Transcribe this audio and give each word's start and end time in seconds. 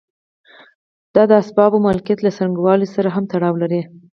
دا 1.15 1.23
د 1.29 1.31
اسبابو 1.41 1.77
د 1.81 1.83
مالکیت 1.87 2.19
له 2.23 2.31
څرنګوالي 2.37 2.87
سره 2.95 3.09
هم 3.15 3.23
تړاو 3.31 3.55
لري. 3.63 3.81